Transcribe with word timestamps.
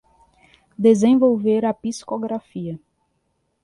Desenvolver 0.85 1.63
a 1.63 1.71
psicografia 1.75 2.79